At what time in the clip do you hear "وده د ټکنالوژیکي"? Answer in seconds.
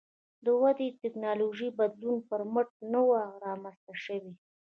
0.63-1.75